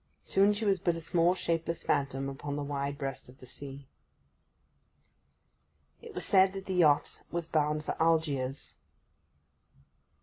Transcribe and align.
Soon 0.25 0.51
she 0.53 0.65
was 0.65 0.79
but 0.79 0.95
a 0.95 0.99
small, 0.99 1.35
shapeless 1.35 1.83
phantom 1.83 2.27
upon 2.27 2.55
the 2.55 2.63
wide 2.63 2.97
breast 2.97 3.29
of 3.29 3.37
the 3.37 3.45
sea. 3.45 3.87
It 6.01 6.15
was 6.15 6.25
said 6.25 6.53
that 6.53 6.65
the 6.65 6.73
yacht 6.73 7.21
was 7.29 7.47
bound 7.47 7.83
for 7.85 7.95
Algiers. 8.01 8.77